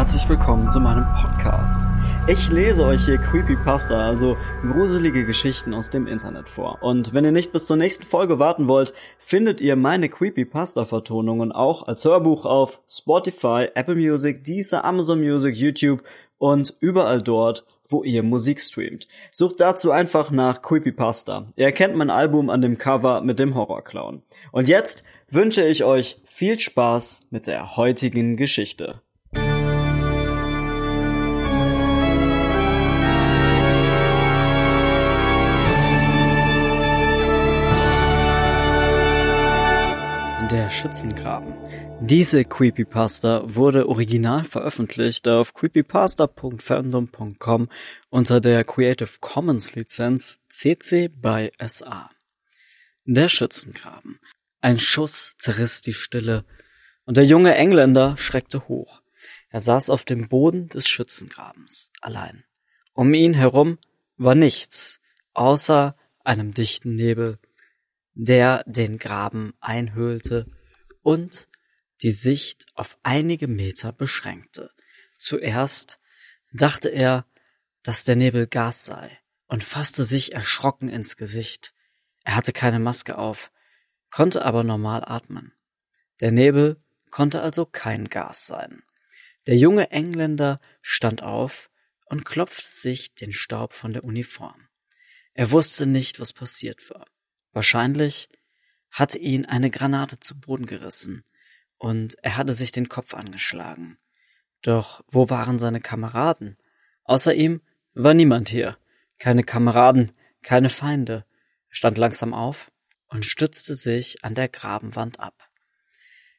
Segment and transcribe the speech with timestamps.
[0.00, 1.86] herzlich willkommen zu meinem Podcast.
[2.26, 6.78] Ich lese euch hier Creepypasta, also gruselige Geschichten aus dem Internet vor.
[6.82, 11.86] Und wenn ihr nicht bis zur nächsten Folge warten wollt, findet ihr meine Creepypasta-Vertonungen auch
[11.86, 16.02] als Hörbuch auf Spotify, Apple Music, Deezer, Amazon Music, YouTube
[16.38, 19.06] und überall dort, wo ihr Musik streamt.
[19.32, 21.52] Sucht dazu einfach nach Creepypasta.
[21.56, 24.22] Ihr erkennt mein Album an dem Cover mit dem Horrorclown.
[24.50, 29.02] Und jetzt wünsche ich euch viel Spaß mit der heutigen Geschichte.
[40.80, 41.52] Schützengraben.
[42.00, 47.68] Diese Creepypasta wurde original veröffentlicht auf creepypasta.fandom.com
[48.08, 52.08] unter der Creative Commons Lizenz CC by SA.
[53.04, 54.20] Der Schützengraben.
[54.62, 56.46] Ein Schuss zerriss die Stille
[57.04, 59.02] und der junge Engländer schreckte hoch.
[59.50, 62.44] Er saß auf dem Boden des Schützengrabens, allein.
[62.94, 63.76] Um ihn herum
[64.16, 65.02] war nichts,
[65.34, 65.94] außer
[66.24, 67.38] einem dichten Nebel
[68.14, 70.46] der den Graben einhüllte
[71.02, 71.48] und
[72.02, 74.70] die Sicht auf einige Meter beschränkte.
[75.18, 76.00] Zuerst
[76.52, 77.26] dachte er,
[77.82, 81.74] dass der Nebel Gas sei und fasste sich erschrocken ins Gesicht.
[82.24, 83.50] Er hatte keine Maske auf,
[84.10, 85.52] konnte aber normal atmen.
[86.20, 88.82] Der Nebel konnte also kein Gas sein.
[89.46, 91.70] Der junge Engländer stand auf
[92.06, 94.68] und klopfte sich den Staub von der Uniform.
[95.32, 97.06] Er wusste nicht, was passiert war.
[97.52, 98.28] Wahrscheinlich
[98.90, 101.24] hatte ihn eine Granate zu Boden gerissen
[101.78, 103.98] und er hatte sich den Kopf angeschlagen.
[104.62, 106.56] Doch wo waren seine Kameraden?
[107.04, 107.62] Außer ihm
[107.94, 108.76] war niemand hier.
[109.18, 111.24] Keine Kameraden, keine Feinde.
[111.68, 112.70] Er stand langsam auf
[113.08, 115.48] und stützte sich an der Grabenwand ab.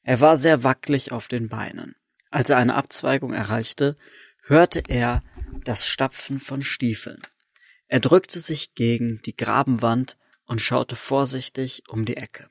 [0.03, 1.95] Er war sehr wackelig auf den Beinen.
[2.29, 3.97] Als er eine Abzweigung erreichte,
[4.43, 5.23] hörte er
[5.63, 7.21] das Stapfen von Stiefeln.
[7.87, 10.17] Er drückte sich gegen die Grabenwand
[10.51, 12.49] und schaute vorsichtig um die Ecke.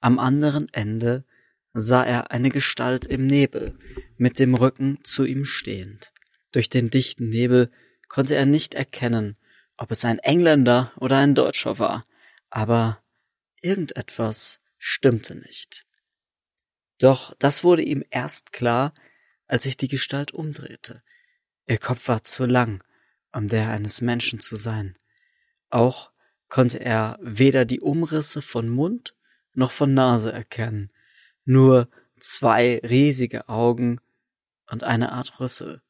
[0.00, 1.26] Am anderen Ende
[1.74, 3.78] sah er eine Gestalt im Nebel,
[4.16, 6.14] mit dem Rücken zu ihm stehend.
[6.50, 7.70] Durch den dichten Nebel
[8.08, 9.36] konnte er nicht erkennen,
[9.76, 12.06] ob es ein Engländer oder ein Deutscher war,
[12.48, 13.02] aber
[13.60, 15.84] irgendetwas stimmte nicht.
[16.96, 18.94] Doch das wurde ihm erst klar,
[19.46, 21.02] als sich die Gestalt umdrehte.
[21.66, 22.82] Ihr Kopf war zu lang,
[23.30, 24.96] um der eines Menschen zu sein.
[25.68, 26.15] Auch
[26.48, 29.14] konnte er weder die Umrisse von Mund
[29.54, 30.90] noch von Nase erkennen,
[31.44, 31.88] nur
[32.20, 34.00] zwei riesige Augen
[34.70, 35.82] und eine Art Rüssel.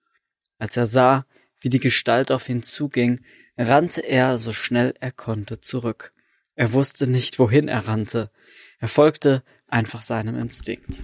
[0.59, 1.27] Als er sah,
[1.61, 3.21] wie die Gestalt auf ihn zuging,
[3.57, 6.13] rannte er so schnell er konnte zurück.
[6.55, 8.31] Er wusste nicht, wohin er rannte.
[8.79, 11.03] Er folgte einfach seinem Instinkt.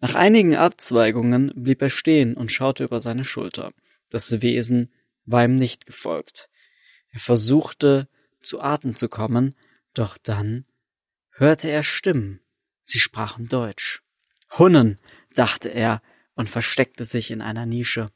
[0.00, 3.72] Nach einigen Abzweigungen blieb er stehen und schaute über seine Schulter.
[4.10, 4.92] Das Wesen
[5.24, 6.48] war ihm nicht gefolgt.
[7.10, 8.08] Er versuchte,
[8.46, 9.56] zu Atem zu kommen,
[9.94, 10.64] doch dann
[11.32, 12.40] hörte er Stimmen.
[12.82, 14.02] Sie sprachen Deutsch.
[14.58, 14.98] Hunnen,
[15.34, 16.02] dachte er
[16.34, 18.10] und versteckte sich in einer Nische.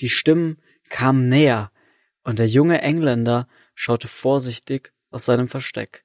[0.00, 1.70] Die Stimmen kamen näher,
[2.22, 6.04] und der junge Engländer schaute vorsichtig aus seinem Versteck.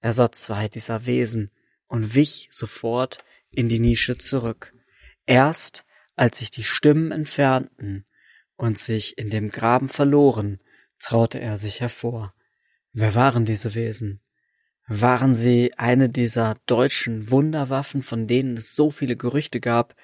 [0.00, 1.50] Er sah zwei dieser Wesen
[1.86, 3.18] und wich sofort
[3.50, 4.72] in die Nische zurück.
[5.26, 5.84] Erst
[6.16, 8.04] als sich die Stimmen entfernten
[8.56, 10.60] und sich in dem Graben verloren,
[10.98, 12.34] traute er sich hervor.
[12.92, 14.20] Wer waren diese Wesen?
[14.88, 19.94] Waren sie eine dieser deutschen Wunderwaffen, von denen es so viele Gerüchte gab?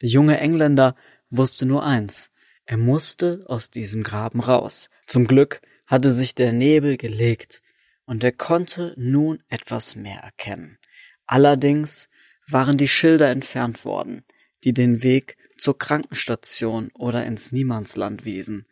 [0.00, 0.94] Der junge Engländer
[1.30, 2.30] wusste nur eins.
[2.64, 4.90] Er musste aus diesem Graben raus.
[5.06, 7.62] Zum Glück hatte sich der Nebel gelegt
[8.04, 10.78] und er konnte nun etwas mehr erkennen.
[11.26, 12.08] Allerdings
[12.46, 14.24] waren die Schilder entfernt worden,
[14.62, 18.66] die den Weg zur Krankenstation oder ins Niemandsland wiesen.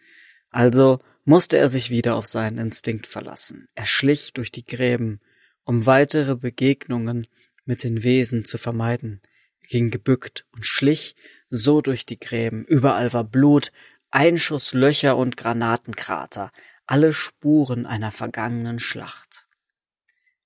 [0.51, 3.69] Also musste er sich wieder auf seinen Instinkt verlassen.
[3.75, 5.21] Er schlich durch die Gräben,
[5.65, 7.27] um weitere Begegnungen
[7.65, 9.23] mit den Wesen zu vermeiden.
[9.63, 11.17] Er ging gebückt und schlich
[11.49, 12.65] so durch die Gräben.
[12.65, 13.73] Überall war Blut,
[14.11, 16.53] Einschusslöcher und Granatenkrater,
[16.87, 19.47] alle Spuren einer vergangenen Schlacht.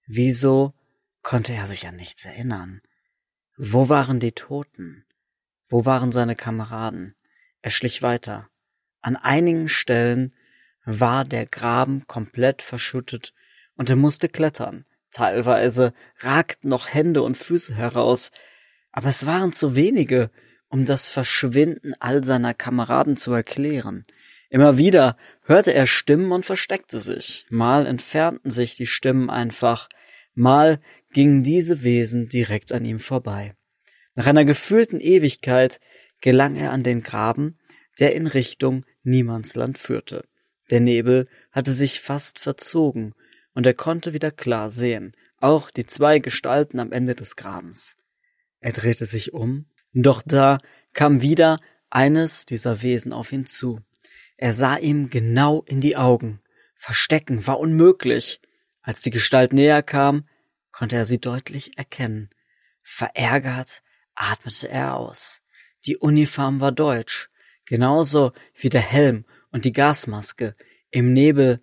[0.06, 0.72] Wieso
[1.22, 2.80] konnte er sich an nichts erinnern?
[3.56, 5.04] Wo waren die Toten?
[5.68, 7.14] Wo waren seine Kameraden?
[7.60, 8.48] Er schlich weiter.
[9.02, 10.32] An einigen Stellen
[10.90, 13.34] war der Graben komplett verschüttet
[13.76, 14.86] und er musste klettern.
[15.10, 18.30] Teilweise ragten noch Hände und Füße heraus,
[18.90, 20.30] aber es waren zu wenige,
[20.68, 24.04] um das Verschwinden all seiner Kameraden zu erklären.
[24.48, 27.44] Immer wieder hörte er Stimmen und versteckte sich.
[27.50, 29.90] Mal entfernten sich die Stimmen einfach,
[30.34, 30.80] mal
[31.12, 33.54] gingen diese Wesen direkt an ihm vorbei.
[34.14, 35.80] Nach einer gefühlten Ewigkeit
[36.22, 37.58] gelang er an den Graben,
[37.98, 40.27] der in Richtung Niemandsland führte.
[40.70, 43.14] Der Nebel hatte sich fast verzogen,
[43.54, 47.96] und er konnte wieder klar sehen, auch die zwei Gestalten am Ende des Grabens.
[48.60, 50.58] Er drehte sich um, doch da
[50.92, 51.58] kam wieder
[51.90, 53.80] eines dieser Wesen auf ihn zu.
[54.36, 56.40] Er sah ihm genau in die Augen.
[56.74, 58.40] Verstecken war unmöglich.
[58.82, 60.28] Als die Gestalt näher kam,
[60.70, 62.30] konnte er sie deutlich erkennen.
[62.82, 63.82] Verärgert
[64.14, 65.42] atmete er aus.
[65.86, 67.30] Die Uniform war deutsch,
[67.64, 70.54] genauso wie der Helm und die Gasmaske.
[70.90, 71.60] Im Nebel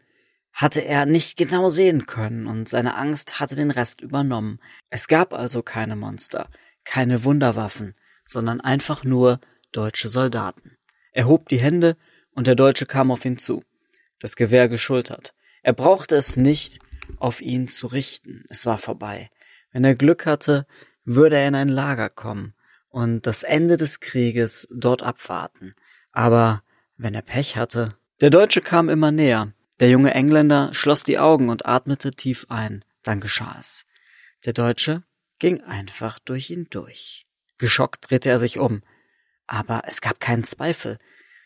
[0.53, 4.59] hatte er nicht genau sehen können und seine Angst hatte den Rest übernommen.
[4.89, 6.49] Es gab also keine Monster,
[6.85, 7.95] keine Wunderwaffen,
[8.25, 9.41] sondern einfach nur
[9.71, 10.77] deutsche Soldaten.
[11.11, 11.97] Er hob die Hände
[12.31, 13.63] und der Deutsche kam auf ihn zu,
[14.19, 15.33] das Gewehr geschultert.
[15.61, 16.79] Er brauchte es nicht
[17.17, 19.29] auf ihn zu richten, es war vorbei.
[19.71, 20.67] Wenn er Glück hatte,
[21.03, 22.53] würde er in ein Lager kommen
[22.89, 25.73] und das Ende des Krieges dort abwarten.
[26.11, 26.63] Aber
[26.97, 27.89] wenn er Pech hatte.
[28.21, 29.53] Der Deutsche kam immer näher.
[29.79, 32.85] Der junge Engländer schloss die Augen und atmete tief ein.
[33.03, 33.85] Dann geschah es.
[34.45, 35.03] Der Deutsche
[35.39, 37.27] ging einfach durch ihn durch.
[37.57, 38.83] Geschockt drehte er sich um.
[39.47, 40.97] Aber es gab keinen Zweifel.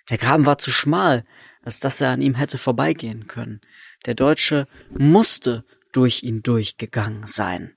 [0.10, 1.26] Der Graben war zu schmal,
[1.64, 3.62] als dass er an ihm hätte vorbeigehen können.
[4.06, 7.76] Der Deutsche musste durch ihn durchgegangen sein.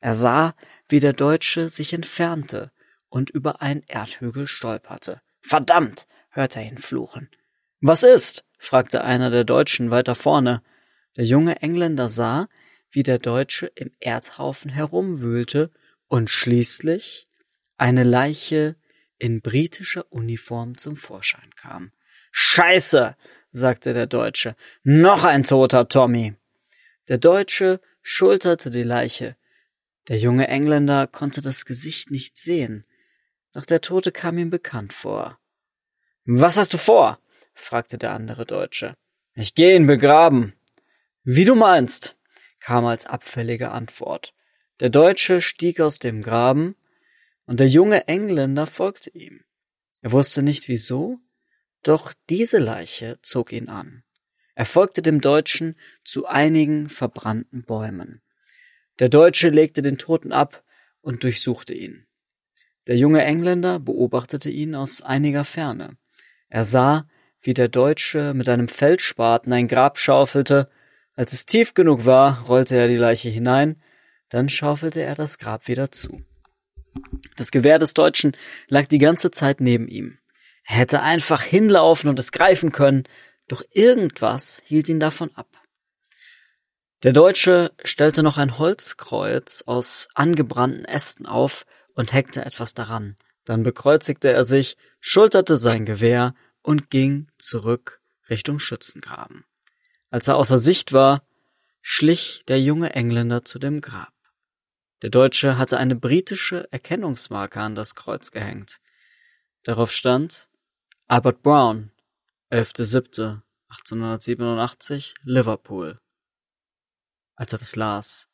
[0.00, 0.54] Er sah,
[0.88, 2.72] wie der Deutsche sich entfernte
[3.08, 5.22] und über einen Erdhügel stolperte.
[5.40, 6.06] Verdammt!
[6.34, 7.30] Hörte er ihn fluchen.
[7.80, 8.44] Was ist?
[8.58, 10.62] fragte einer der Deutschen weiter vorne.
[11.16, 12.48] Der junge Engländer sah,
[12.90, 15.70] wie der Deutsche im Erdhaufen herumwühlte
[16.08, 17.28] und schließlich
[17.76, 18.76] eine Leiche
[19.18, 21.92] in britischer Uniform zum Vorschein kam.
[22.32, 23.16] Scheiße,
[23.52, 24.56] sagte der Deutsche.
[24.82, 26.34] Noch ein toter Tommy.
[27.08, 29.36] Der Deutsche schulterte die Leiche.
[30.08, 32.84] Der junge Engländer konnte das Gesicht nicht sehen,
[33.52, 35.38] doch der Tote kam ihm bekannt vor.
[36.26, 37.18] Was hast du vor?
[37.52, 38.94] fragte der andere Deutsche.
[39.34, 40.54] Ich geh ihn begraben.
[41.22, 42.16] Wie du meinst,
[42.60, 44.34] kam als abfällige Antwort.
[44.80, 46.76] Der Deutsche stieg aus dem Graben,
[47.44, 49.44] und der junge Engländer folgte ihm.
[50.00, 51.18] Er wusste nicht wieso,
[51.82, 54.02] doch diese Leiche zog ihn an.
[54.54, 58.22] Er folgte dem Deutschen zu einigen verbrannten Bäumen.
[58.98, 60.64] Der Deutsche legte den Toten ab
[61.02, 62.06] und durchsuchte ihn.
[62.86, 65.98] Der junge Engländer beobachtete ihn aus einiger Ferne.
[66.54, 67.08] Er sah,
[67.40, 70.70] wie der Deutsche mit einem Feldspaten ein Grab schaufelte.
[71.16, 73.82] Als es tief genug war, rollte er die Leiche hinein,
[74.28, 76.22] dann schaufelte er das Grab wieder zu.
[77.36, 78.36] Das Gewehr des Deutschen
[78.68, 80.20] lag die ganze Zeit neben ihm.
[80.62, 83.02] Er hätte einfach hinlaufen und es greifen können,
[83.48, 85.48] doch irgendwas hielt ihn davon ab.
[87.02, 93.16] Der Deutsche stellte noch ein Holzkreuz aus angebrannten Ästen auf und heckte etwas daran.
[93.44, 96.34] Dann bekreuzigte er sich, schulterte sein Gewehr
[96.64, 99.44] und ging zurück Richtung Schützengraben.
[100.10, 101.26] Als er außer Sicht war,
[101.82, 104.14] schlich der junge Engländer zu dem Grab.
[105.02, 108.80] Der Deutsche hatte eine britische Erkennungsmarke an das Kreuz gehängt.
[109.62, 110.48] Darauf stand
[111.06, 111.92] Albert Brown,
[112.50, 116.00] 11.07.1887, Liverpool.
[117.34, 118.30] Als er das las,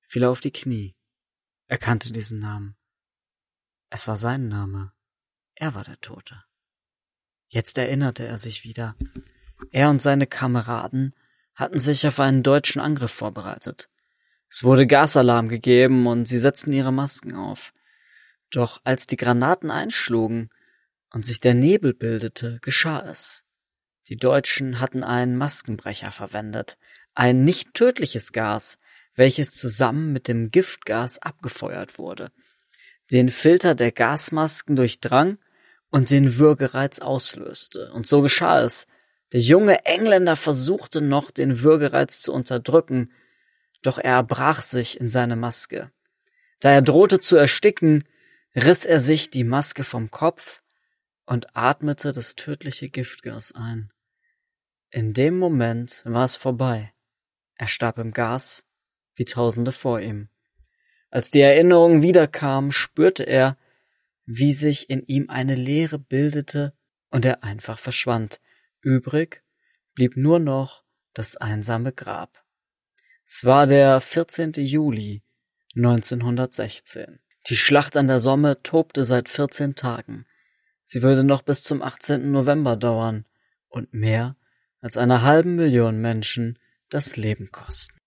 [0.00, 0.96] fiel er auf die Knie.
[1.66, 2.78] Er kannte diesen Namen.
[3.90, 4.94] Es war sein Name.
[5.54, 6.47] Er war der Tote.
[7.48, 8.94] Jetzt erinnerte er sich wieder.
[9.70, 11.14] Er und seine Kameraden
[11.54, 13.88] hatten sich auf einen deutschen Angriff vorbereitet.
[14.50, 17.72] Es wurde Gasalarm gegeben und sie setzten ihre Masken auf.
[18.50, 20.50] Doch als die Granaten einschlugen
[21.10, 23.44] und sich der Nebel bildete, geschah es.
[24.08, 26.78] Die Deutschen hatten einen Maskenbrecher verwendet,
[27.14, 28.78] ein nicht tödliches Gas,
[29.14, 32.30] welches zusammen mit dem Giftgas abgefeuert wurde,
[33.10, 35.38] den Filter der Gasmasken durchdrang
[35.90, 37.92] und den Würgereiz auslöste.
[37.92, 38.86] Und so geschah es.
[39.32, 43.12] Der junge Engländer versuchte noch, den Würgereiz zu unterdrücken,
[43.82, 45.90] doch er erbrach sich in seine Maske.
[46.60, 48.04] Da er drohte zu ersticken,
[48.56, 50.62] riss er sich die Maske vom Kopf
[51.26, 53.92] und atmete das tödliche Giftgas ein.
[54.90, 56.92] In dem Moment war es vorbei.
[57.56, 58.64] Er starb im Gas,
[59.14, 60.28] wie Tausende vor ihm.
[61.10, 63.56] Als die Erinnerung wiederkam, spürte er,
[64.30, 66.74] wie sich in ihm eine Leere bildete
[67.08, 68.42] und er einfach verschwand.
[68.82, 69.42] Übrig
[69.94, 72.44] blieb nur noch das einsame Grab.
[73.26, 74.52] Es war der 14.
[74.56, 75.22] Juli
[75.74, 77.20] 1916.
[77.46, 80.26] Die Schlacht an der Somme tobte seit 14 Tagen.
[80.84, 82.30] Sie würde noch bis zum 18.
[82.30, 83.24] November dauern
[83.68, 84.36] und mehr
[84.82, 86.58] als einer halben Million Menschen
[86.90, 87.97] das Leben kosten.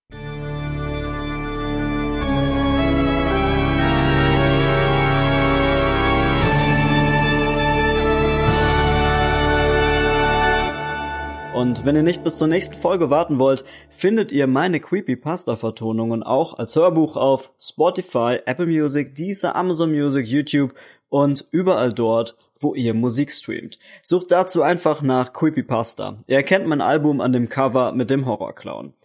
[11.62, 16.58] Und wenn ihr nicht bis zur nächsten Folge warten wollt, findet ihr meine Creepypasta-Vertonungen auch
[16.58, 20.74] als Hörbuch auf Spotify, Apple Music, Deezer, Amazon Music, YouTube
[21.10, 23.78] und überall dort, wo ihr Musik streamt.
[24.02, 26.24] Sucht dazu einfach nach Creepypasta.
[26.26, 28.94] Ihr erkennt mein Album an dem Cover mit dem Horrorclown.